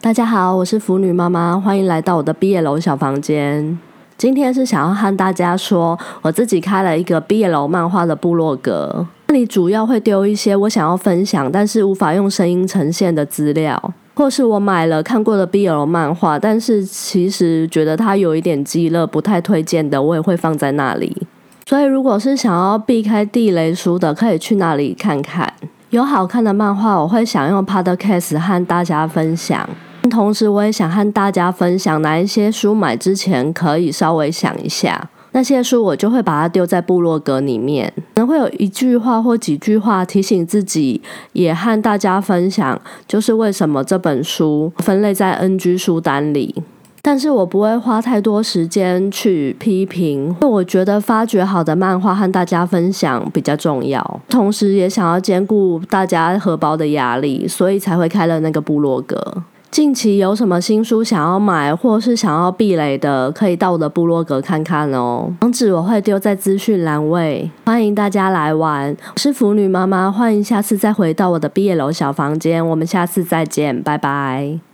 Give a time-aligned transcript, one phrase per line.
[0.00, 3.76] 大家好，我是腐女妈妈，欢迎来到我的毕业楼小房间。
[4.16, 21.26] 今天是想要和大家说，我自己开了一个毕业楼漫画的部落格，那里主要会丢一些我想要分享，但是无法用声音呈现的资料，或是我买了看过的毕业楼漫画，但是其实觉得它有一点鸡肋，不太推荐的，我也会放在那里。
[21.66, 25.52] 所以，如果是想要避开地雷书的，可以去那里看看。
[25.90, 29.68] 有好看的漫画，我会想用 Podcast 和大家分享。
[30.10, 35.10] 同时，我也想和大家分享哪一些书买之前可以稍微想一下。
[35.32, 46.62] 那些书我就会把它丢在部落格里面，可能会有一句话或几句话提醒自己，也和大家分享，就是为什么这本书分类在 NG 书单里。
[47.02, 59.42] 但是我不会花太多时间去批评，因为我觉得发掘好的漫画和大家分享比较重要，同时也想要兼顾大家荷包的压力，所以才会开了那个部落格。
[59.70, 65.32] 近期有什么新书想要买，或是想要避雷的，可以到我的部落格看看哦。
[65.42, 68.96] 网址我会丢在资讯栏位，欢迎大家来玩。
[69.14, 74.67] 我是腐女妈妈，欢迎下次再回到我的毕业楼小房间，我们下次再见，拜拜。